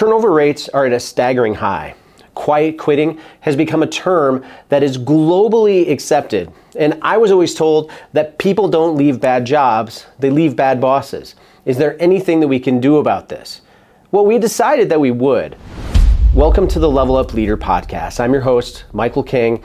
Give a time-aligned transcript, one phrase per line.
[0.00, 1.94] Turnover rates are at a staggering high.
[2.32, 6.50] Quiet quitting has become a term that is globally accepted.
[6.74, 11.34] And I was always told that people don't leave bad jobs, they leave bad bosses.
[11.66, 13.60] Is there anything that we can do about this?
[14.10, 15.54] Well, we decided that we would.
[16.34, 18.20] Welcome to the Level Up Leader podcast.
[18.20, 19.62] I'm your host, Michael King.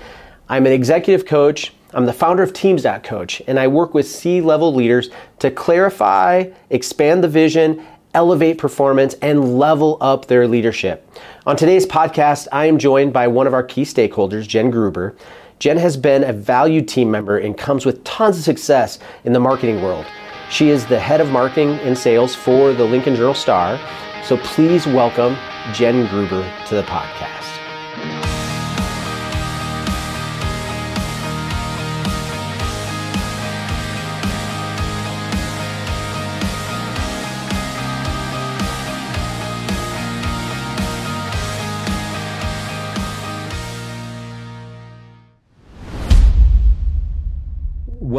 [0.50, 1.72] I'm an executive coach.
[1.94, 7.24] I'm the founder of Teams.coach, and I work with C level leaders to clarify, expand
[7.24, 11.08] the vision, elevate performance, and level up their leadership.
[11.46, 15.16] On today's podcast, I am joined by one of our key stakeholders, Jen Gruber.
[15.60, 19.40] Jen has been a valued team member and comes with tons of success in the
[19.40, 20.06] marketing world.
[20.50, 23.80] She is the head of marketing and sales for the Lincoln Journal Star.
[24.24, 25.36] So please welcome
[25.74, 27.45] Jen Gruber to the podcast.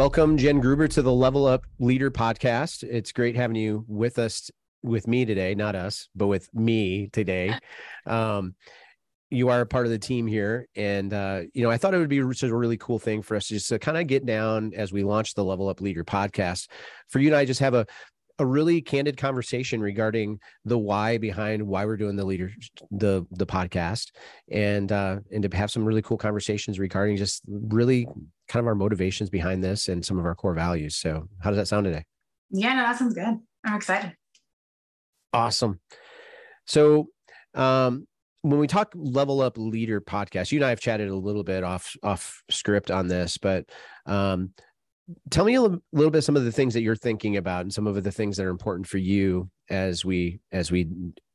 [0.07, 2.81] Welcome, Jen Gruber, to the Level Up Leader podcast.
[2.81, 4.49] It's great having you with us,
[4.81, 7.53] with me today, not us, but with me today.
[8.05, 8.55] Um,
[9.29, 10.69] you are a part of the team here.
[10.77, 13.35] And, uh, you know, I thought it would be such a really cool thing for
[13.35, 16.69] us just to kind of get down as we launch the Level Up Leader podcast
[17.09, 17.85] for you and I just have a,
[18.39, 22.49] a really candid conversation regarding the why behind why we're doing the leader
[22.91, 24.11] the the podcast
[24.51, 28.07] and uh and to have some really cool conversations regarding just really
[28.47, 30.95] kind of our motivations behind this and some of our core values.
[30.95, 32.03] So how does that sound today?
[32.49, 33.39] Yeah no that sounds good.
[33.65, 34.15] I'm excited.
[35.33, 35.79] Awesome.
[36.65, 37.07] So
[37.53, 38.07] um
[38.41, 41.63] when we talk level up leader podcast you and i have chatted a little bit
[41.63, 43.65] off off script on this but
[44.05, 44.51] um
[45.29, 47.87] tell me a little bit some of the things that you're thinking about and some
[47.87, 50.87] of the things that are important for you as we as we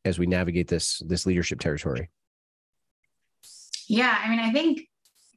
[0.05, 2.11] as we navigate this this leadership territory.
[3.89, 4.83] Yeah i mean i think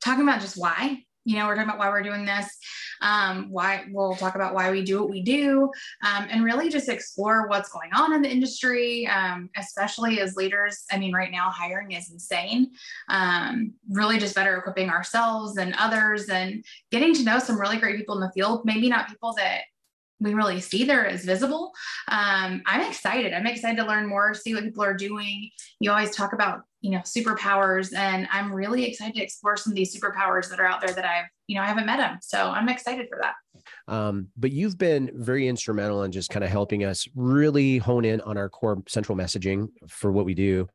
[0.04, 2.58] talking about just why you know we're talking about why we're doing this
[3.02, 5.70] um, why we'll talk about why we do what we do
[6.04, 10.86] um, and really just explore what's going on in the industry um, especially as leaders
[10.92, 12.72] i mean right now hiring is insane
[13.10, 17.98] um, really just better equipping ourselves and others and getting to know some really great
[17.98, 19.62] people in the field maybe not people that
[20.20, 21.72] we really see there as visible.
[22.08, 23.34] Um, I'm excited.
[23.34, 25.50] I'm excited to learn more, see what people are doing.
[25.80, 29.76] You always talk about, you know, superpowers, and I'm really excited to explore some of
[29.76, 32.20] these superpowers that are out there that I've, you know, I haven't met them.
[32.22, 33.34] So I'm excited for that.
[33.88, 38.22] Um, but you've been very instrumental in just kind of helping us really hone in
[38.22, 40.68] on our core central messaging for what we do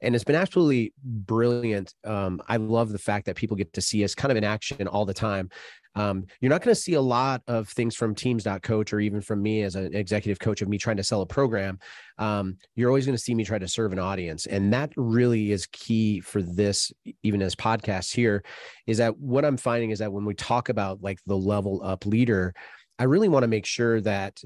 [0.00, 1.94] and it's been absolutely brilliant.
[2.04, 4.86] Um, I love the fact that people get to see us kind of in action
[4.86, 5.50] all the time.
[5.94, 9.42] Um, you're not going to see a lot of things from teams.coach or even from
[9.42, 11.80] me as an executive coach of me trying to sell a program.
[12.18, 14.46] Um, you're always going to see me try to serve an audience.
[14.46, 16.92] And that really is key for this,
[17.24, 18.44] even as podcasts here,
[18.86, 22.06] is that what I'm finding is that when we talk about like the level up
[22.06, 22.54] leader,
[23.00, 24.40] I really want to make sure that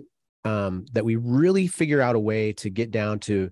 [0.45, 3.51] um, that we really figure out a way to get down to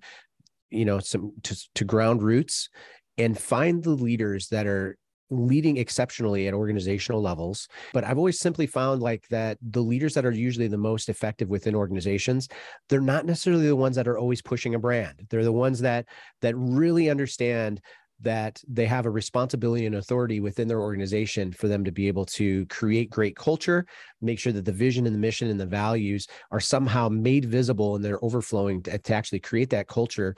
[0.71, 2.69] you know some to, to ground roots
[3.17, 4.97] and find the leaders that are
[5.29, 7.67] leading exceptionally at organizational levels.
[7.93, 11.49] But i've always simply found like that the leaders that are usually the most effective
[11.49, 12.49] within organizations
[12.89, 15.27] they're not necessarily the ones that are always pushing a brand.
[15.29, 16.05] They're the ones that
[16.41, 17.81] that really understand
[18.21, 22.25] that they have a responsibility and authority within their organization for them to be able
[22.25, 23.85] to create great culture,
[24.21, 27.95] make sure that the vision and the mission and the values are somehow made visible
[27.95, 30.35] and they're overflowing to, to actually create that culture.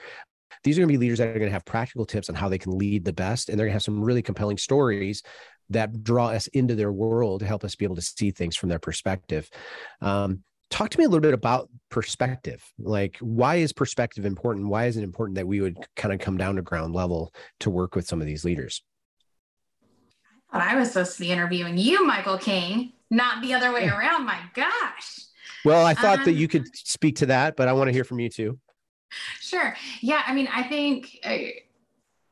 [0.62, 2.48] These are going to be leaders that are going to have practical tips on how
[2.48, 5.22] they can lead the best and they're going to have some really compelling stories
[5.70, 8.68] that draw us into their world to help us be able to see things from
[8.68, 9.48] their perspective.
[10.00, 14.86] Um, talk to me a little bit about perspective like why is perspective important why
[14.86, 17.94] is it important that we would kind of come down to ground level to work
[17.94, 18.82] with some of these leaders
[20.54, 23.88] I thought I was supposed to be interviewing you, Michael King, not the other way
[23.88, 24.24] around.
[24.24, 25.20] My gosh.
[25.64, 28.04] Well, I thought um, that you could speak to that, but I want to hear
[28.04, 28.58] from you too.
[29.40, 29.74] Sure.
[30.00, 30.22] Yeah.
[30.26, 31.54] I mean, I think I,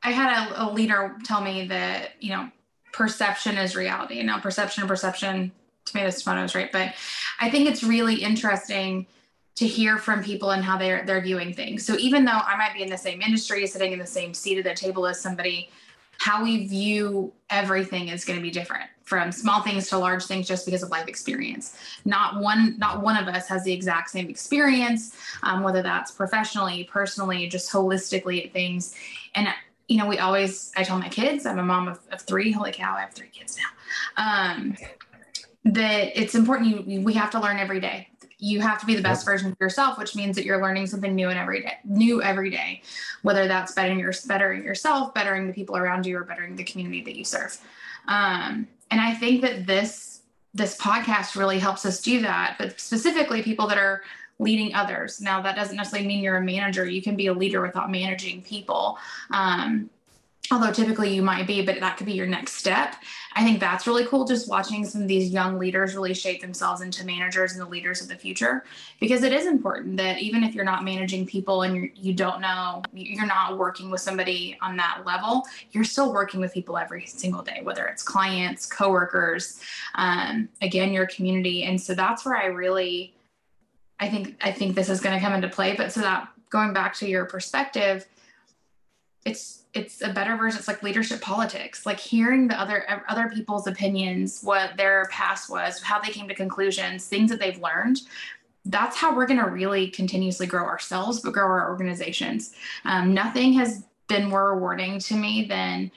[0.02, 2.50] I had a, a, leader tell me that, you know,
[2.92, 4.22] perception is reality.
[4.22, 5.52] Now, perception and perception,
[5.92, 6.72] tomatoes, tomatoes, right?
[6.72, 6.94] But
[7.40, 9.06] I think it's really interesting
[9.54, 11.86] to hear from people and how they're they're viewing things.
[11.86, 14.58] So even though I might be in the same industry, sitting in the same seat
[14.58, 15.70] at the table as somebody,
[16.18, 20.46] how we view everything is going to be different from small things to large things
[20.46, 24.28] just because of life experience not one not one of us has the exact same
[24.30, 28.94] experience um, whether that's professionally personally just holistically at things
[29.34, 29.48] and
[29.88, 32.72] you know we always i tell my kids i'm a mom of, of three holy
[32.72, 34.76] cow i have three kids now um,
[35.64, 38.08] that it's important you we have to learn every day
[38.42, 41.14] you have to be the best version of yourself, which means that you're learning something
[41.14, 42.82] new and every day, new every day,
[43.22, 47.04] whether that's bettering your bettering yourself, bettering the people around you, or bettering the community
[47.04, 47.56] that you serve.
[48.08, 50.22] Um, and I think that this
[50.52, 54.02] this podcast really helps us do that, but specifically people that are
[54.40, 55.20] leading others.
[55.20, 56.84] Now, that doesn't necessarily mean you're a manager.
[56.84, 58.98] You can be a leader without managing people.
[59.30, 59.88] Um,
[60.50, 62.96] although typically you might be, but that could be your next step.
[63.34, 64.26] I think that's really cool.
[64.26, 68.02] Just watching some of these young leaders really shape themselves into managers and the leaders
[68.02, 68.64] of the future,
[69.00, 72.24] because it is important that even if you're not managing people and you're, you do
[72.24, 76.76] not know, you're not working with somebody on that level, you're still working with people
[76.76, 79.60] every single day, whether it's clients, coworkers,
[79.94, 81.62] um, again, your community.
[81.62, 83.14] And so that's where I really,
[84.00, 85.76] I think, I think this is going to come into play.
[85.76, 88.06] But so that going back to your perspective,
[89.24, 90.58] it's it's a better version.
[90.58, 95.80] It's like leadership politics like hearing the other other people's opinions what their past was
[95.80, 98.00] how they came to conclusions things that they've learned.
[98.64, 102.54] That's how we're going to really continuously grow ourselves but grow our organizations.
[102.84, 105.90] Um, nothing has been more rewarding to me than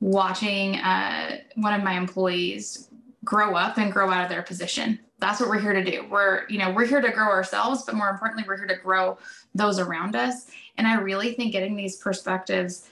[0.00, 2.88] watching uh, one of my employees
[3.24, 4.98] grow up and grow out of their position.
[5.20, 6.04] That's what we're here to do.
[6.10, 9.16] We're you know we're here to grow ourselves but more importantly we're here to grow
[9.54, 10.48] those around us.
[10.76, 12.88] And i really think getting these perspectives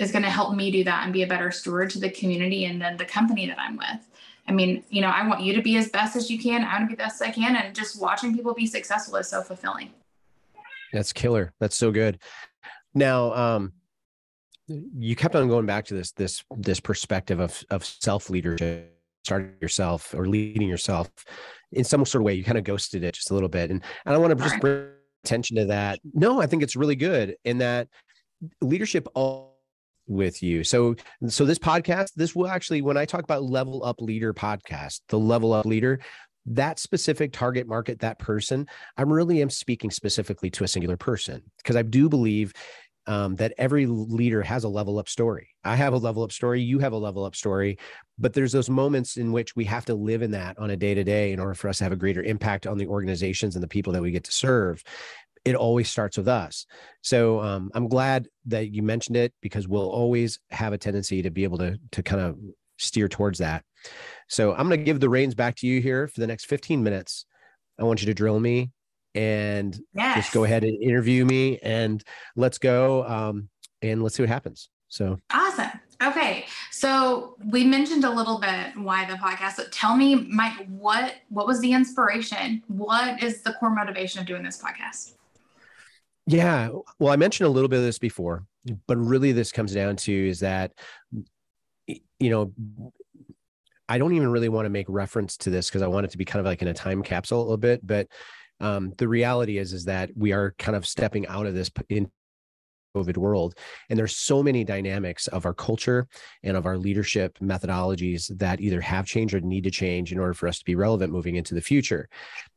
[0.00, 2.64] is going to help me do that and be a better steward to the community
[2.64, 4.08] and then the company that I'm with.
[4.48, 6.64] I mean, you know, I want you to be as best as you can.
[6.64, 7.54] I want to be best I can.
[7.54, 9.90] And just watching people be successful is so fulfilling.
[10.92, 11.52] That's killer.
[11.60, 12.18] That's so good.
[12.94, 13.72] Now, um,
[14.66, 19.52] you kept on going back to this, this, this perspective of, of self leadership, starting
[19.60, 21.10] yourself or leading yourself
[21.72, 22.34] in some sort of way.
[22.34, 23.70] You kind of ghosted it just a little bit.
[23.70, 24.88] And, and I want to just bring
[25.24, 26.00] attention to that.
[26.14, 27.88] No, I think it's really good in that
[28.62, 29.49] leadership all
[30.10, 30.64] with you.
[30.64, 30.96] So
[31.28, 35.18] so this podcast, this will actually when I talk about level up leader podcast, the
[35.18, 36.00] level up leader,
[36.46, 38.66] that specific target market, that person,
[38.96, 42.52] I really am speaking specifically to a singular person because I do believe
[43.06, 45.48] um, that every leader has a level up story.
[45.64, 46.60] I have a level up story.
[46.60, 47.78] You have a level up story.
[48.18, 50.94] But there's those moments in which we have to live in that on a day
[50.94, 53.62] to day in order for us to have a greater impact on the organizations and
[53.62, 54.82] the people that we get to serve
[55.44, 56.66] it always starts with us.
[57.02, 61.30] So um, I'm glad that you mentioned it because we'll always have a tendency to
[61.30, 62.38] be able to to kind of
[62.78, 63.64] steer towards that.
[64.28, 66.82] So I'm going to give the reins back to you here for the next 15
[66.82, 67.26] minutes.
[67.78, 68.70] I want you to drill me
[69.14, 70.16] and yes.
[70.16, 72.02] just go ahead and interview me and
[72.36, 73.48] let's go um,
[73.82, 74.68] and let's see what happens.
[74.88, 75.70] So awesome.
[76.02, 79.56] Okay, so we mentioned a little bit why the podcast.
[79.56, 82.62] But tell me, Mike, what what was the inspiration?
[82.68, 85.12] What is the core motivation of doing this podcast?
[86.30, 86.68] Yeah.
[87.00, 88.46] Well, I mentioned a little bit of this before,
[88.86, 90.72] but really this comes down to is that,
[91.88, 92.52] you know,
[93.88, 96.18] I don't even really want to make reference to this because I want it to
[96.18, 97.84] be kind of like in a time capsule a little bit.
[97.84, 98.06] But
[98.60, 102.08] um, the reality is, is that we are kind of stepping out of this in
[102.96, 103.54] COVID world.
[103.88, 106.06] And there's so many dynamics of our culture
[106.42, 110.34] and of our leadership methodologies that either have changed or need to change in order
[110.34, 112.08] for us to be relevant moving into the future.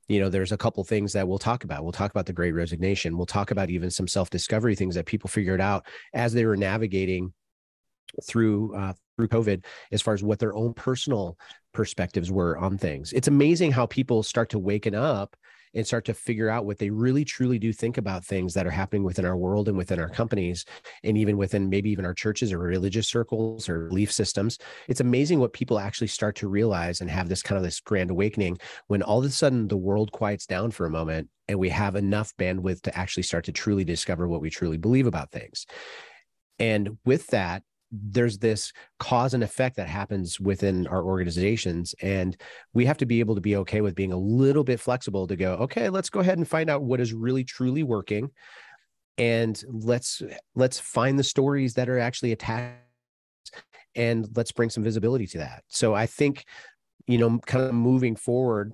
[0.10, 1.84] You know there's a couple things that we'll talk about.
[1.84, 3.16] We'll talk about the great resignation.
[3.16, 7.34] We'll talk about even some self-discovery things that people figured out as they were navigating
[8.28, 11.38] through uh, through covid as far as what their own personal
[11.74, 13.14] perspectives were on things.
[13.14, 15.36] It's amazing how people start to waken up
[15.74, 18.72] and start to figure out what they really truly do think about things that are
[18.72, 20.66] happening within our world and within our companies
[21.04, 24.58] and even within maybe even our churches or religious circles or belief systems.
[24.88, 28.12] It's amazing what people actually start to realize and have this kind of this grand
[28.12, 31.70] awakening when all of a sudden the world quiets down for a moment and we
[31.70, 35.66] have enough bandwidth to actually start to truly discover what we truly believe about things.
[36.60, 37.64] And with that
[37.94, 42.36] there's this cause and effect that happens within our organizations and
[42.74, 45.36] we have to be able to be okay with being a little bit flexible to
[45.36, 48.32] go okay let's go ahead and find out what is really truly working
[49.20, 50.24] and let's
[50.56, 52.80] let's find the stories that are actually attached
[53.96, 56.46] and let's bring some visibility to that so i think
[57.06, 58.74] you know kind of moving forward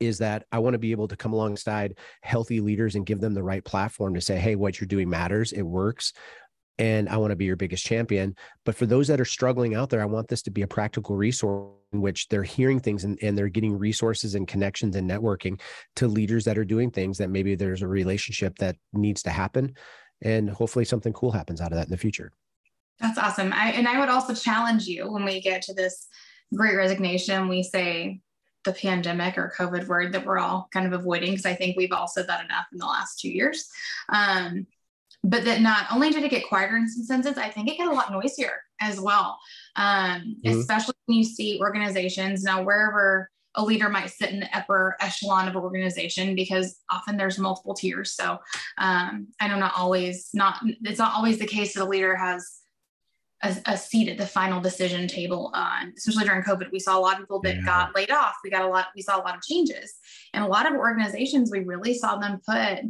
[0.00, 3.34] is that I want to be able to come alongside healthy leaders and give them
[3.34, 5.52] the right platform to say, hey, what you're doing matters.
[5.52, 6.12] It works
[6.78, 8.34] and I want to be your biggest champion.
[8.64, 11.16] But for those that are struggling out there, I want this to be a practical
[11.16, 15.60] resource in which they're hearing things and, and they're getting resources and connections and networking
[15.96, 19.74] to leaders that are doing things that maybe there's a relationship that needs to happen.
[20.22, 22.32] And hopefully something cool happens out of that in the future.
[23.00, 23.52] That's awesome.
[23.52, 26.08] I, and I would also challenge you when we get to this
[26.54, 28.20] great resignation, we say
[28.64, 31.92] the pandemic or COVID word that we're all kind of avoiding because I think we've
[31.92, 33.68] all said that enough in the last two years.
[34.08, 34.66] Um,
[35.24, 37.90] but that not only did it get quieter in some senses, I think it got
[37.90, 39.38] a lot noisier as well.
[39.76, 40.60] Um, mm-hmm.
[40.60, 45.48] Especially when you see organizations now, wherever a leader might sit in the upper echelon
[45.48, 48.12] of organization because often there's multiple tiers.
[48.12, 48.38] So
[48.78, 52.60] um, I know not always not it's not always the case that a leader has
[53.42, 55.50] a, a seat at the final decision table.
[55.54, 57.64] Uh, especially during COVID, we saw a lot of people that yeah.
[57.64, 58.36] got laid off.
[58.44, 58.86] We got a lot.
[58.94, 59.94] We saw a lot of changes,
[60.34, 62.80] and a lot of organizations we really saw them put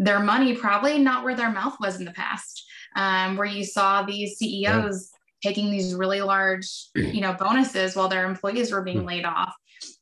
[0.00, 2.66] their money probably not where their mouth was in the past.
[2.96, 5.10] Um, where you saw these CEOs
[5.44, 9.06] taking these really large, you know, bonuses while their employees were being hmm.
[9.06, 9.54] laid off.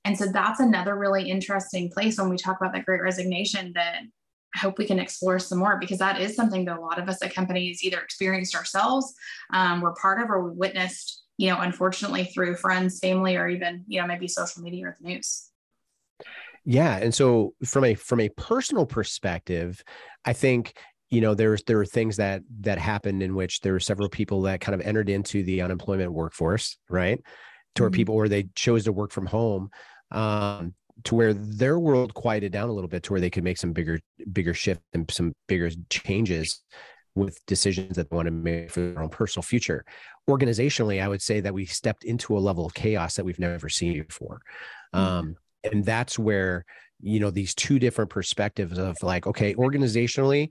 [0.05, 4.00] And so that's another really interesting place when we talk about that great resignation that
[4.55, 7.09] I hope we can explore some more because that is something that a lot of
[7.09, 9.14] us at companies either experienced ourselves,
[9.52, 13.85] um, we're part of, or we witnessed, you know, unfortunately through friends, family, or even,
[13.87, 15.50] you know, maybe social media or the news.
[16.71, 16.99] Yeah.
[16.99, 19.83] And so from a from a personal perspective,
[20.27, 20.75] I think
[21.09, 24.43] you know there's there were things that that happened in which there were several people
[24.43, 27.23] that kind of entered into the unemployment workforce right
[27.75, 27.97] to where mm-hmm.
[27.97, 29.71] people where they chose to work from home
[30.11, 33.57] um, to where their world quieted down a little bit to where they could make
[33.57, 33.99] some bigger
[34.31, 36.63] bigger shift and some bigger changes
[37.15, 39.87] with decisions that they want to make for their own personal future
[40.29, 43.71] organizationally i would say that we stepped into a level of chaos that we've never
[43.71, 44.43] seen before
[44.95, 44.99] mm-hmm.
[44.99, 46.65] um, and that's where
[47.00, 50.50] you know these two different perspectives of like okay organizationally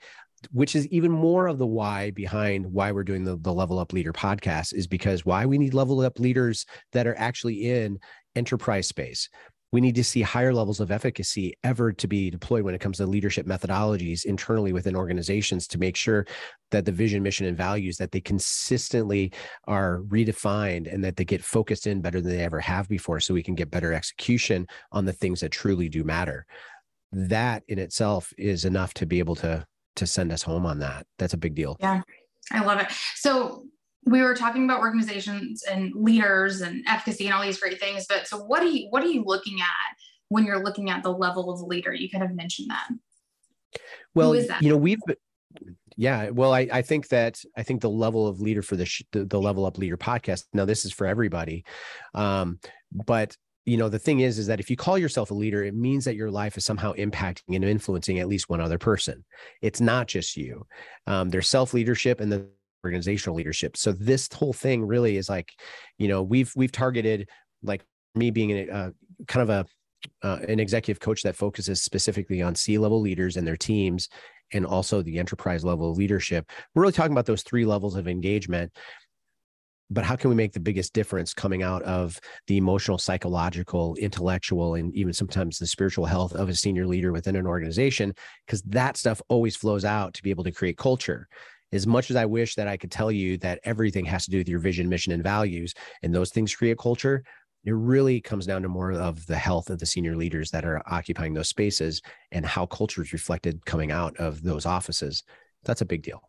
[0.52, 3.92] which is even more of the why behind why we're doing the, the level up
[3.92, 7.98] leader podcast is because why we need level up leaders that are actually in
[8.36, 9.30] enterprise space
[9.72, 12.98] we need to see higher levels of efficacy ever to be deployed when it comes
[12.98, 16.26] to leadership methodologies internally within organizations to make sure
[16.72, 19.32] that the vision mission and values that they consistently
[19.66, 23.34] are redefined and that they get focused in better than they ever have before so
[23.34, 26.46] we can get better execution on the things that truly do matter
[27.12, 31.06] that in itself is enough to be able to to send us home on that.
[31.18, 31.76] That's a big deal.
[31.80, 32.02] Yeah,
[32.52, 32.92] I love it.
[33.16, 33.66] So
[34.08, 38.06] we were talking about organizations and leaders and efficacy and all these great things.
[38.08, 39.98] But so what are you what are you looking at
[40.30, 41.94] when you're looking at the level of leader?
[41.94, 42.88] You kind of mentioned that.
[44.16, 45.00] Well, you know, we've
[45.98, 49.04] yeah, well, I, I think that I think the level of leader for the, sh-
[49.12, 50.46] the, the level up leader podcast.
[50.54, 51.66] Now, this is for everybody,
[52.14, 52.60] um,
[52.92, 53.36] but
[53.66, 56.06] you know the thing is is that if you call yourself a leader it means
[56.06, 59.26] that your life is somehow impacting and influencing at least one other person
[59.62, 60.66] it's not just you
[61.06, 62.48] um, there's self leadership and the
[62.88, 63.75] organizational leadership.
[63.77, 65.51] So this whole thing really is like
[65.98, 67.29] you know we've we've targeted
[67.62, 67.84] like
[68.15, 68.89] me being a uh,
[69.27, 69.65] kind of a
[70.24, 74.10] uh, an executive coach that focuses specifically on C level leaders and their teams
[74.53, 76.50] and also the enterprise level leadership.
[76.74, 78.72] We're really talking about those three levels of engagement.
[79.89, 84.75] But how can we make the biggest difference coming out of the emotional psychological intellectual
[84.75, 88.13] and even sometimes the spiritual health of a senior leader within an organization?
[88.46, 91.27] Because that stuff always flows out to be able to create culture
[91.72, 94.38] as much as i wish that i could tell you that everything has to do
[94.38, 97.24] with your vision mission and values and those things create culture
[97.68, 100.82] it really comes down to more of the health of the senior leaders that are
[100.90, 105.24] occupying those spaces and how culture is reflected coming out of those offices.
[105.66, 106.22] That's a big deal.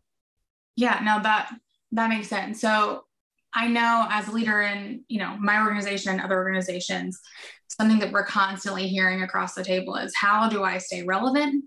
[0.74, 1.52] Yeah now that
[1.92, 2.60] that makes sense.
[2.60, 3.04] So
[3.54, 7.18] I know as a leader in, you know, my organization and other organizations,
[7.68, 11.64] something that we're constantly hearing across the table is how do I stay relevant?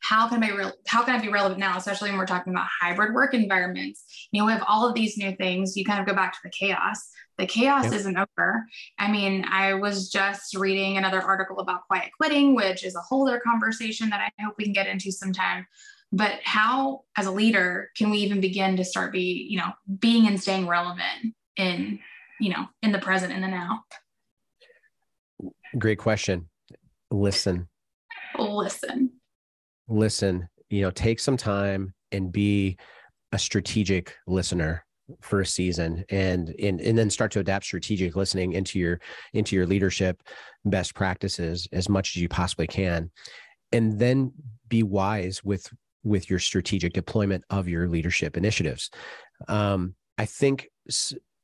[0.00, 0.72] How can I be real?
[0.86, 4.28] How can I be relevant now, especially when we're talking about hybrid work environments?
[4.30, 5.76] You know, we have all of these new things.
[5.76, 7.08] You kind of go back to the chaos.
[7.36, 7.94] The chaos yep.
[7.94, 8.64] isn't over.
[8.98, 13.28] I mean, I was just reading another article about quiet quitting, which is a whole
[13.28, 15.66] other conversation that I hope we can get into sometime
[16.12, 20.26] but how as a leader can we even begin to start be you know being
[20.26, 21.98] and staying relevant in
[22.40, 23.82] you know in the present in the now
[25.78, 26.48] great question
[27.10, 27.68] listen
[28.38, 29.10] listen
[29.88, 32.76] listen you know take some time and be
[33.32, 34.84] a strategic listener
[35.20, 39.00] for a season and and and then start to adapt strategic listening into your
[39.32, 40.22] into your leadership
[40.66, 43.10] best practices as much as you possibly can
[43.72, 44.32] and then
[44.68, 45.70] be wise with
[46.04, 48.90] with your strategic deployment of your leadership initiatives.
[49.46, 50.68] Um, I think,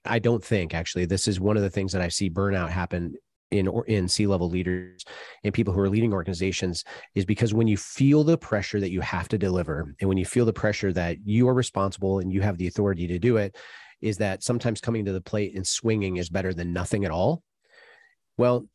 [0.05, 3.15] I don't think actually, this is one of the things that I see burnout happen
[3.55, 5.05] in or in C level leaders
[5.45, 6.85] and people who are leading organizations
[7.15, 10.25] is because when you feel the pressure that you have to deliver and when you
[10.25, 13.57] feel the pressure that you are responsible and you have the authority to do it
[14.03, 17.43] is that sometimes coming to the plate and swinging is better than nothing at all.
[18.37, 18.67] Well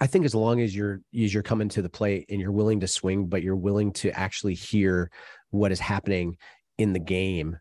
[0.00, 2.80] I think as long as you're as you're coming to the plate and you're willing
[2.80, 5.10] to swing, but you're willing to actually hear
[5.50, 6.36] what is happening
[6.78, 7.58] in the game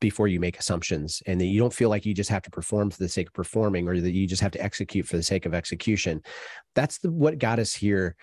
[0.00, 2.90] before you make assumptions and that you don't feel like you just have to perform
[2.90, 5.46] for the sake of performing or that you just have to execute for the sake
[5.46, 6.22] of execution.
[6.74, 8.16] That's the what got us here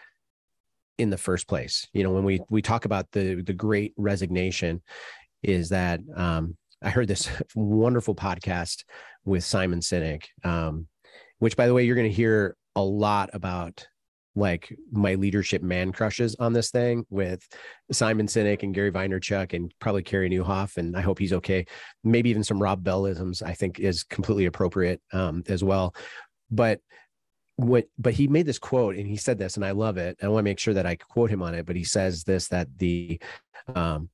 [0.98, 1.88] in the first place.
[1.94, 4.82] You know when we we talk about the the great resignation
[5.46, 8.84] is that um i heard this wonderful podcast
[9.24, 10.88] with simon sinek um
[11.40, 13.88] which by the way you're going to hear a lot about
[14.36, 17.48] like my leadership man crushes on this thing with
[17.92, 20.78] Simon Sinek and Gary Vaynerchuk and probably Carey Nieuwhof.
[20.78, 21.66] And I hope he's okay.
[22.04, 25.96] Maybe even some Rob Bellisms I think is completely appropriate um, as well.
[26.52, 26.82] But
[27.56, 30.18] what, but he made this quote and he said this, and I love it.
[30.22, 32.50] I want to make sure that I quote him on it, but he says this,
[32.50, 33.20] that the,
[33.74, 34.10] um,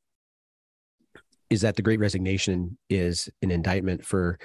[1.49, 4.37] is that the great resignation is an indictment for,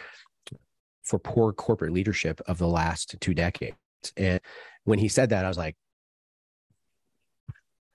[1.05, 3.77] for poor corporate leadership of the last two decades.
[4.17, 4.41] And
[4.87, 5.77] when he said that, I was like,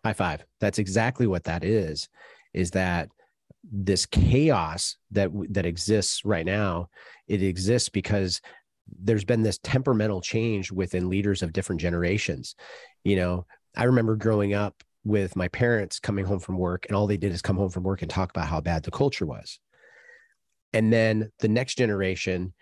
[0.04, 0.46] high five.
[0.60, 2.10] That's exactly what that is,
[2.54, 3.10] is that
[3.64, 6.90] this chaos that that exists right now,
[7.28, 8.42] it exists because
[9.00, 12.56] there's been this temperamental change within leaders of different generations.
[13.04, 13.46] You know,
[13.76, 17.32] I remember growing up with my parents coming home from work and all they did
[17.32, 19.60] is come home from work and talk about how bad the culture was.
[20.74, 22.54] And then the next generation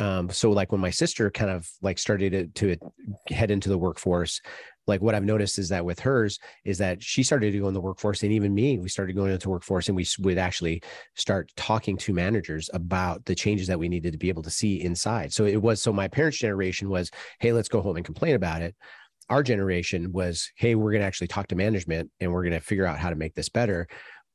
[0.00, 3.78] um, so like when my sister kind of like started to, to head into the
[3.78, 4.40] workforce
[4.86, 7.74] like what i've noticed is that with hers is that she started to go in
[7.74, 10.82] the workforce and even me we started going into workforce and we would actually
[11.14, 14.82] start talking to managers about the changes that we needed to be able to see
[14.82, 15.32] inside.
[15.32, 18.62] So it was so my parents generation was hey let's go home and complain about
[18.62, 18.74] it.
[19.28, 22.60] Our generation was hey we're going to actually talk to management and we're going to
[22.60, 23.86] figure out how to make this better.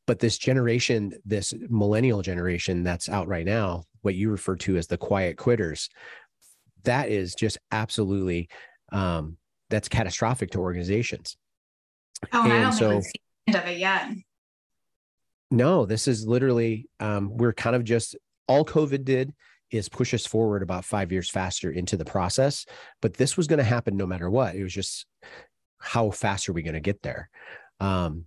[0.06, 4.88] But this generation this millennial generation that's out right now what you refer to as
[4.88, 5.90] the quiet quitters
[6.86, 8.48] that is just absolutely
[8.94, 9.36] um,
[9.70, 11.36] that's catastrophic to organizations.
[12.32, 13.04] Oh and, and i don't so, think
[13.46, 14.10] we've seen of it yet.
[15.52, 18.16] No this is literally um, we're kind of just
[18.48, 19.34] all covid did
[19.72, 22.66] is push us forward about five years faster into the process
[23.02, 24.56] but this was going to happen no matter what.
[24.56, 25.06] It was just
[25.80, 27.30] how fast are we going to get there?
[27.82, 28.26] Um,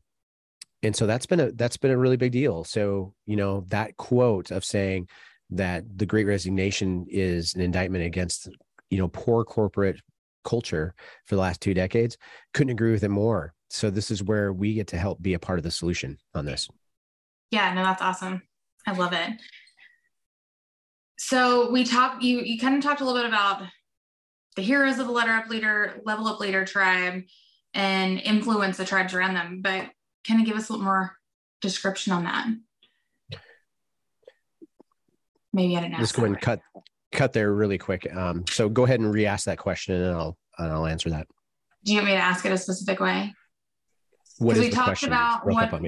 [0.82, 2.64] and so that's been a that's been a really big deal.
[2.64, 5.08] So you know that quote of saying
[5.50, 8.48] that the great resignation is an indictment against
[8.90, 10.00] you know poor corporate
[10.44, 10.94] culture
[11.26, 12.16] for the last two decades.
[12.54, 13.52] Couldn't agree with it more.
[13.68, 16.44] So this is where we get to help be a part of the solution on
[16.44, 16.68] this.
[17.50, 18.42] Yeah no that's awesome.
[18.86, 19.30] I love it.
[21.18, 23.62] So we talked you you kind of talked a little bit about
[24.56, 27.22] the heroes of the letter up leader level up leader tribe
[27.74, 29.88] and influence the tribes around them but
[30.26, 31.16] kind of give us a little more
[31.60, 32.48] description on that?
[35.52, 36.60] Maybe I didn't Let's go ahead and cut
[37.12, 38.06] cut there really quick.
[38.14, 41.26] Um, so go ahead and re-ask that question and I'll and I'll answer that.
[41.84, 43.34] Do you want me to ask it a specific way?
[44.38, 45.08] What is we the talked question?
[45.08, 45.82] about Broke what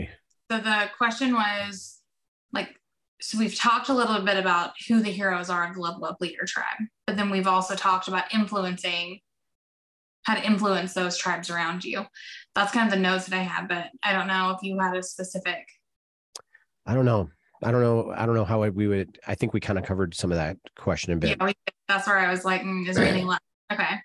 [0.51, 2.01] so the question was
[2.53, 2.69] like
[3.21, 6.17] so we've talked a little bit about who the heroes are of the level up
[6.21, 9.21] leader tribe, but then we've also talked about influencing
[10.25, 12.05] how to influence those tribes around you.
[12.55, 14.97] That's kind of the notes that I had, but I don't know if you had
[14.97, 15.67] a specific.
[16.87, 17.31] I don't know.
[17.63, 18.13] I don't know.
[18.17, 19.19] I don't know how we would.
[19.27, 21.39] I think we kind of covered some of that question a bit.
[21.39, 21.55] Yeah, we,
[21.89, 23.43] that's where I was like, mm, is there anything left?
[23.73, 23.97] Okay.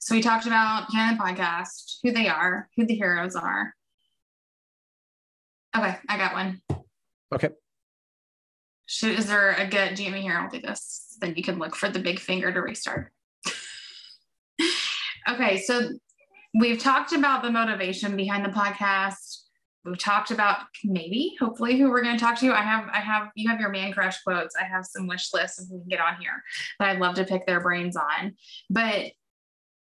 [0.00, 3.74] So we talked about Canon Podcast, who they are, who the heroes are.
[5.76, 6.60] Okay, I got one.
[7.34, 7.48] Okay.
[8.86, 10.38] Should, is there a good Jamie here?
[10.38, 11.16] I'll do this.
[11.20, 13.12] Then you can look for the big finger to restart.
[15.28, 15.90] Okay, so
[16.54, 19.25] we've talked about the motivation behind the podcast.
[19.86, 22.52] We've talked about maybe, hopefully, who we're going to talk to.
[22.52, 24.56] I have, I have, you have your man crush quotes.
[24.56, 26.42] I have some wish lists if we can get on here
[26.78, 28.34] that I'd love to pick their brains on.
[28.68, 29.12] But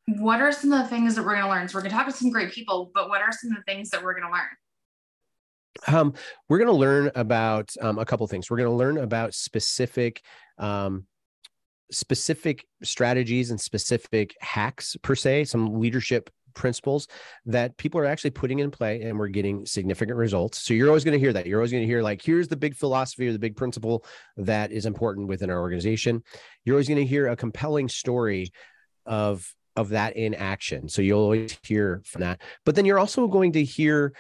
[0.08, 1.68] what are some of the things that we're going to learn?
[1.68, 3.72] So we're going to talk to some great people, but what are some of the
[3.72, 4.50] things that we're going to learn?
[5.88, 6.14] Um,
[6.50, 8.50] we're going to learn about um, a couple things.
[8.50, 10.22] We're going to learn about specific
[10.58, 11.06] um,
[11.92, 17.08] specific strategies and specific hacks per se, some leadership principles
[17.46, 20.60] that people are actually putting in play and we're getting significant results.
[20.60, 21.46] So you're always going to hear that.
[21.46, 24.06] You're always going to hear like here's the big philosophy or the big principle
[24.38, 26.24] that is important within our organization.
[26.66, 28.52] You're always going to hear a compelling story
[29.06, 30.90] of of that in action.
[30.90, 32.42] So you'll always hear from that.
[32.66, 34.14] But then you're also going to hear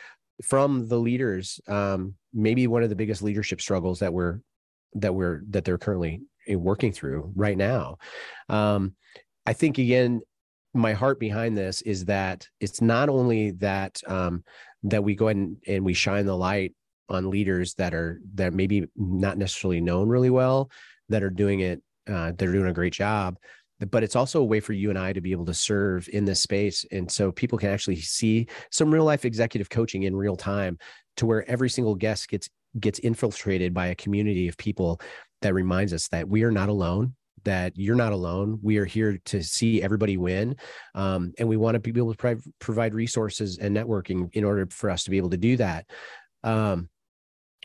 [0.43, 4.39] from the leaders um, maybe one of the biggest leadership struggles that we're
[4.93, 7.97] that we're that they're currently working through right now.
[8.49, 8.95] Um,
[9.45, 10.21] I think again,
[10.73, 14.43] my heart behind this is that it's not only that um,
[14.83, 16.73] that we go ahead and, and we shine the light
[17.09, 20.71] on leaders that are that maybe not necessarily known really well
[21.09, 23.37] that are doing it uh, they're doing a great job
[23.89, 26.25] but it's also a way for you and I to be able to serve in
[26.25, 26.85] this space.
[26.91, 30.77] And so people can actually see some real life executive coaching in real time
[31.17, 35.01] to where every single guest gets gets infiltrated by a community of people
[35.41, 38.59] that reminds us that we are not alone that you're not alone.
[38.61, 40.55] We are here to see everybody win.
[40.95, 44.67] Um, and we want to be able to pro- provide resources and networking in order
[44.69, 45.85] for us to be able to do that.
[46.43, 46.89] Um,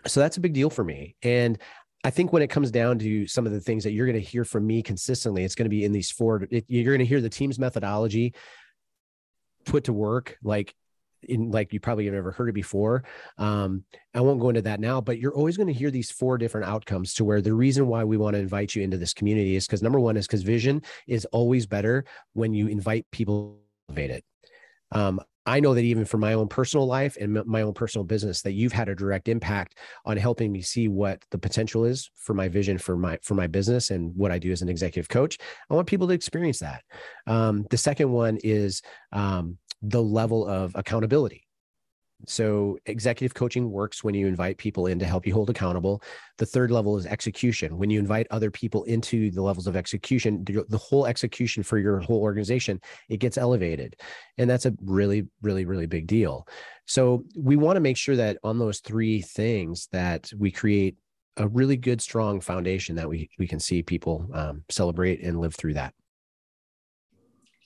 [0.07, 1.17] so that's a big deal for me.
[1.23, 1.59] And
[2.05, 4.31] I think when it comes down to some of the things that you're going to
[4.31, 6.47] hear from me consistently, it's going to be in these four.
[6.51, 8.35] It, you're going to hear the team's methodology
[9.65, 10.75] put to work, like
[11.29, 13.05] in like you probably have never heard it before.
[13.39, 13.85] Um,
[14.15, 16.67] I won't go into that now, but you're always going to hear these four different
[16.67, 19.67] outcomes to where the reason why we want to invite you into this community is
[19.67, 23.59] because number one is because vision is always better when you invite people
[23.89, 24.25] to elevate it.
[24.93, 28.43] Um, I know that even for my own personal life and my own personal business,
[28.43, 32.35] that you've had a direct impact on helping me see what the potential is for
[32.35, 35.39] my vision for my for my business and what I do as an executive coach.
[35.71, 36.83] I want people to experience that.
[37.29, 41.47] Um, the second one is um, the level of accountability.
[42.27, 46.03] So, executive coaching works when you invite people in to help you hold accountable.
[46.39, 47.77] The third level is execution.
[47.77, 52.01] When you invite other people into the levels of execution, the whole execution for your
[52.01, 53.97] whole organization, it gets elevated.
[54.39, 56.49] And that's a really, really, really big deal.
[56.87, 60.97] So, we want to make sure that on those three things that we create
[61.37, 65.55] a really good, strong foundation that we, we can see people um, celebrate and live
[65.55, 65.93] through that.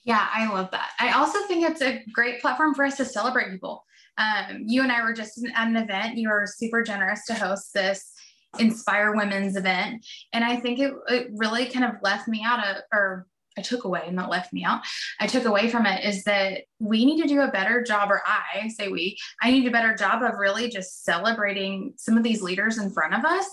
[0.03, 0.91] Yeah, I love that.
[0.99, 3.85] I also think it's a great platform for us to celebrate people.
[4.17, 6.17] Um, you and I were just at an event.
[6.17, 8.13] You were super generous to host this
[8.59, 10.05] Inspire Women's event.
[10.33, 13.83] And I think it, it really kind of left me out of, or I took
[13.83, 14.81] away, not left me out.
[15.19, 18.21] I took away from it is that we need to do a better job, or
[18.25, 22.41] I say we, I need a better job of really just celebrating some of these
[22.41, 23.45] leaders in front of us.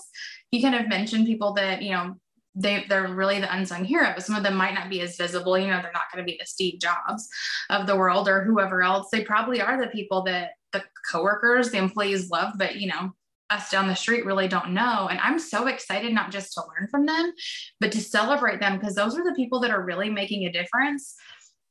[0.51, 2.15] You kind of mentioned people that, you know,
[2.59, 4.25] they they're really the unsung heroes.
[4.25, 5.57] Some of them might not be as visible.
[5.57, 7.27] You know, they're not going to be the Steve Jobs
[7.69, 9.07] of the world or whoever else.
[9.11, 13.13] They probably are the people that the coworkers, the employees love, but you know,
[13.49, 15.07] us down the street really don't know.
[15.09, 17.33] And I'm so excited not just to learn from them,
[17.79, 21.15] but to celebrate them because those are the people that are really making a difference.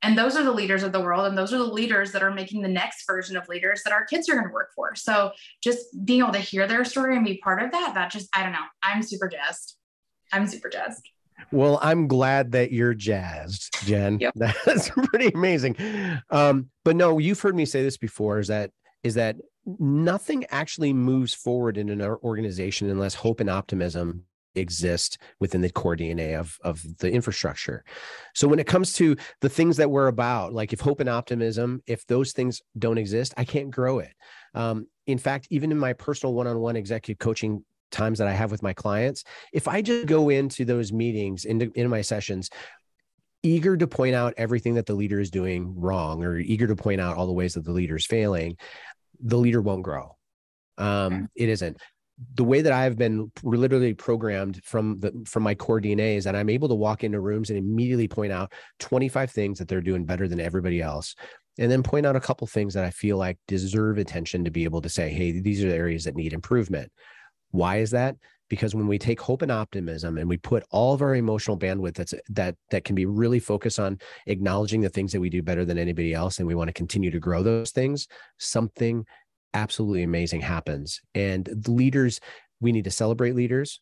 [0.03, 1.27] And those are the leaders of the world.
[1.27, 4.05] And those are the leaders that are making the next version of leaders that our
[4.05, 4.95] kids are going to work for.
[4.95, 8.29] So just being able to hear their story and be part of that, that just,
[8.35, 9.78] I don't know, I'm super jazzed.
[10.33, 11.09] I'm super jazzed.
[11.51, 14.19] Well, I'm glad that you're jazzed, Jen.
[14.21, 14.35] Yep.
[14.67, 15.77] That's pretty amazing.
[16.31, 18.71] Um, but no, you've heard me say this before is that
[19.03, 19.37] is that
[19.79, 25.97] nothing actually moves forward in an organization unless hope and optimism exist within the core
[25.97, 27.85] DNA of, of the infrastructure.
[28.35, 31.83] So when it comes to the things that we're about, like if hope and optimism,
[31.87, 34.13] if those things don't exist, I can't grow it.
[34.55, 38.63] Um, in fact, even in my personal one-on-one executive coaching times that I have with
[38.63, 42.51] my clients, if I just go into those meetings, into, into my sessions,
[43.43, 47.01] eager to point out everything that the leader is doing wrong or eager to point
[47.01, 48.57] out all the ways that the leader is failing,
[49.21, 50.17] the leader won't grow.
[50.77, 51.77] Um, it isn't.
[52.35, 56.35] The way that I've been literally programmed from the from my core DNA is that
[56.35, 60.05] I'm able to walk into rooms and immediately point out 25 things that they're doing
[60.05, 61.15] better than everybody else
[61.59, 64.65] and then point out a couple things that I feel like deserve attention to be
[64.65, 66.91] able to say, hey, these are the areas that need improvement.
[67.51, 68.17] Why is that?
[68.49, 71.95] Because when we take hope and optimism and we put all of our emotional bandwidth
[71.95, 75.65] that's that that can be really focused on acknowledging the things that we do better
[75.65, 78.09] than anybody else, and we want to continue to grow those things,
[78.39, 79.05] something
[79.55, 81.01] absolutely amazing happens.
[81.15, 82.21] And leaders,
[82.61, 83.81] we need to celebrate leaders.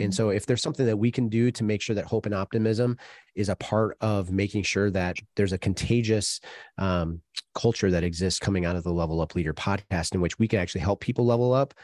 [0.00, 2.34] And so, if there's something that we can do to make sure that hope and
[2.34, 2.96] optimism
[3.34, 6.40] is a part of making sure that there's a contagious
[6.78, 7.20] um,
[7.54, 10.58] culture that exists coming out of the Level Up Leader podcast, in which we can
[10.58, 11.74] actually help people level up,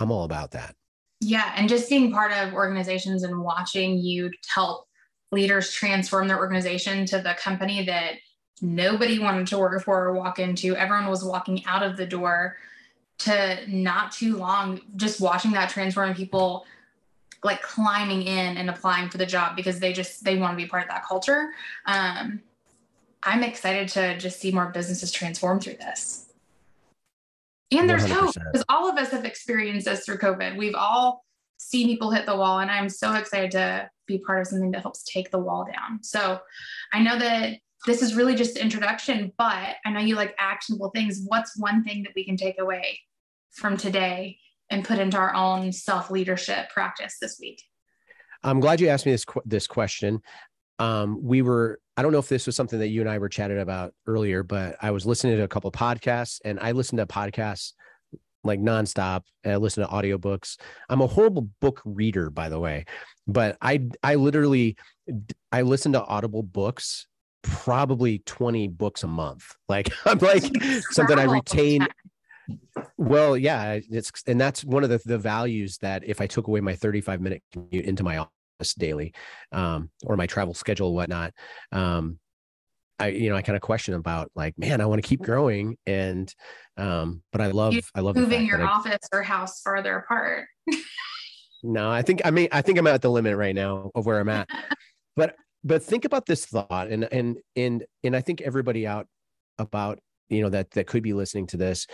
[0.00, 0.74] I'm all about that.
[1.20, 1.52] Yeah.
[1.56, 4.86] And just being part of organizations and watching you help
[5.32, 8.14] leaders transform their organization to the company that
[8.62, 10.76] nobody wanted to work for or walk into.
[10.76, 12.56] Everyone was walking out of the door
[13.18, 16.64] to not too long, just watching that transform people
[17.44, 20.68] like climbing in and applying for the job because they just they want to be
[20.68, 21.50] part of that culture.
[21.86, 22.40] Um,
[23.22, 26.27] I'm excited to just see more businesses transform through this.
[27.70, 28.10] And there's 100%.
[28.10, 30.56] hope because all of us have experienced this through COVID.
[30.56, 31.24] We've all
[31.58, 34.82] seen people hit the wall, and I'm so excited to be part of something that
[34.82, 36.02] helps take the wall down.
[36.02, 36.40] So
[36.92, 40.90] I know that this is really just the introduction, but I know you like actionable
[40.90, 41.22] things.
[41.26, 43.00] What's one thing that we can take away
[43.50, 44.38] from today
[44.70, 47.62] and put into our own self leadership practice this week?
[48.42, 50.22] I'm glad you asked me this this question.
[50.78, 53.28] Um, we were I don't know if this was something that you and I were
[53.28, 57.06] chatted about earlier, but I was listening to a couple podcasts and I listened to
[57.06, 57.72] podcasts
[58.44, 60.58] like nonstop and I listen to audiobooks.
[60.88, 62.84] I'm a horrible book reader, by the way,
[63.26, 64.76] but I I literally
[65.50, 67.08] I listen to audible books
[67.42, 69.54] probably 20 books a month.
[69.68, 70.44] Like I'm like
[70.90, 71.86] something I retain.
[72.96, 76.60] Well, yeah, it's and that's one of the, the values that if I took away
[76.60, 78.24] my 35 minute commute into my
[78.78, 79.12] daily
[79.52, 81.32] um, or my travel schedule whatnot
[81.72, 82.18] um,
[82.98, 85.76] i you know i kind of question about like man i want to keep growing
[85.86, 86.34] and
[86.76, 90.46] um, but i love you i love moving your office I, or house farther apart
[91.62, 94.20] no, I think I mean I think I'm at the limit right now of where
[94.20, 94.48] I'm at.
[95.16, 99.06] but but think about this thought and and and and I think everybody out
[99.58, 101.86] about you know that that could be listening to this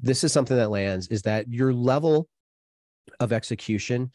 [0.00, 2.28] this is something that lands is that your level
[3.18, 4.12] of execution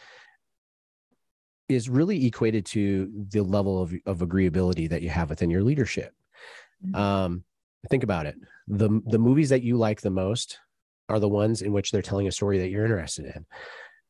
[1.74, 6.14] is really equated to the level of, of agreeability that you have within your leadership.
[6.86, 6.96] Mm-hmm.
[6.96, 7.44] um,
[7.90, 8.36] think about it.
[8.68, 10.60] The the movies that you like the most
[11.10, 13.46] are the ones in which they're telling a story that you're interested in.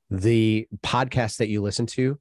[0.10, 2.20] The podcasts that you listen to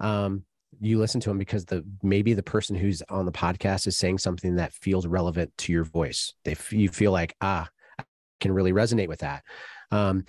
[0.00, 0.44] um,
[0.80, 4.18] you listen to them because the maybe the person who's on the podcast is saying
[4.18, 6.34] something that feels relevant to your voice.
[6.44, 8.04] They you feel like ah I
[8.40, 9.42] can really resonate with that.
[9.90, 10.24] Um,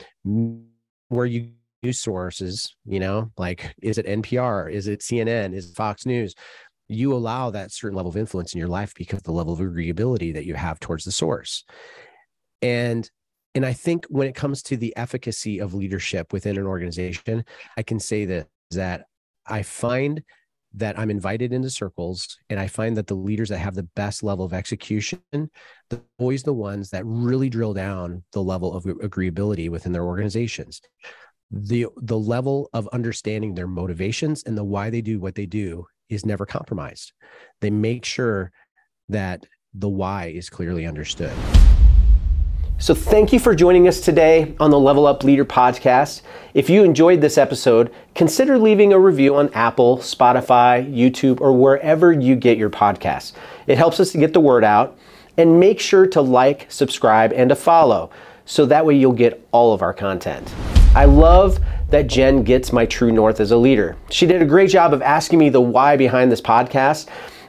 [1.09, 1.51] where you
[1.83, 6.35] news sources you know like is it npr is it cnn is it fox news?
[6.87, 10.33] You allow that certain level of influence in your life because the level of agreeability
[10.33, 11.63] that you have towards the source.
[12.61, 13.09] And
[13.55, 17.43] and i think when it comes to the efficacy of leadership within an organization
[17.77, 19.05] i can say that that
[19.45, 20.23] i find
[20.73, 24.23] that i'm invited into circles and i find that the leaders that have the best
[24.23, 25.19] level of execution
[25.89, 30.81] the always the ones that really drill down the level of agreeability within their organizations
[31.51, 35.85] the the level of understanding their motivations and the why they do what they do
[36.09, 37.11] is never compromised.
[37.59, 38.51] They make sure
[39.09, 41.33] that the why is clearly understood.
[42.77, 46.23] So, thank you for joining us today on the Level Up Leader podcast.
[46.55, 52.11] If you enjoyed this episode, consider leaving a review on Apple, Spotify, YouTube, or wherever
[52.11, 53.33] you get your podcasts.
[53.67, 54.97] It helps us to get the word out.
[55.37, 58.11] And make sure to like, subscribe, and to follow
[58.45, 60.53] so that way you'll get all of our content.
[60.93, 61.57] I love
[61.89, 63.95] that Jen gets my true north as a leader.
[64.09, 67.07] She did a great job of asking me the why behind this podcast.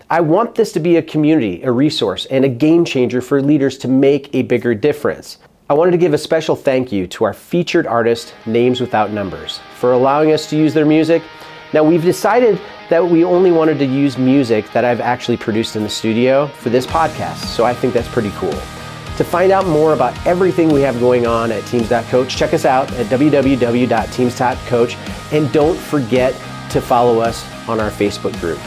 [0.08, 3.78] I want this to be a community, a resource, and a game changer for leaders
[3.78, 5.38] to make a bigger difference.
[5.68, 9.58] I wanted to give a special thank you to our featured artist, Names Without Numbers,
[9.74, 11.20] for allowing us to use their music.
[11.72, 15.82] Now, we've decided that we only wanted to use music that I've actually produced in
[15.82, 18.54] the studio for this podcast, so I think that's pretty cool.
[19.18, 22.90] To find out more about everything we have going on at Teams.coach, check us out
[22.94, 24.96] at www.teams.coach
[25.32, 26.34] and don't forget
[26.70, 28.58] to follow us on our Facebook group.